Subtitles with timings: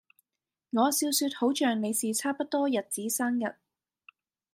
[0.71, 3.53] 我笑說好像你是差不多日子生日